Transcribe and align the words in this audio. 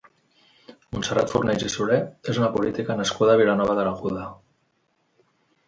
Montserrat 0.95 1.33
Fornells 1.33 1.65
i 1.67 1.69
Solé 1.73 1.99
és 2.33 2.41
una 2.43 2.49
política 2.57 2.97
nascuda 3.03 3.37
a 3.39 3.43
Vilanova 3.45 3.79
de 3.81 3.87
l'Aguda. 3.91 4.27